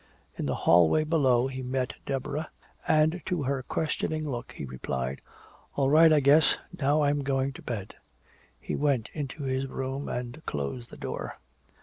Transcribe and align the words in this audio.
In 0.35 0.47
the 0.47 0.55
hallway 0.55 1.03
below 1.03 1.45
he 1.45 1.61
met 1.61 1.93
Deborah, 2.07 2.49
and 2.87 3.21
to 3.27 3.43
her 3.43 3.61
questioning 3.61 4.27
look 4.27 4.51
he 4.53 4.65
replied, 4.65 5.21
"All 5.75 5.91
right, 5.91 6.11
I 6.11 6.21
guess. 6.21 6.57
Now 6.79 7.03
I'm 7.03 7.19
going 7.21 7.53
to 7.53 7.61
bed." 7.61 7.93
He 8.59 8.75
went 8.75 9.09
into 9.13 9.43
his 9.43 9.67
room 9.67 10.09
and 10.09 10.43
closed 10.47 10.89
the 10.89 10.97
door. 10.97 11.35